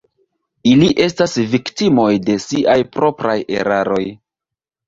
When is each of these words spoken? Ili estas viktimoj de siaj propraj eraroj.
Ili 0.69 0.87
estas 1.07 1.35
viktimoj 1.51 2.07
de 2.31 2.39
siaj 2.47 2.79
propraj 2.97 3.37
eraroj. 3.59 4.05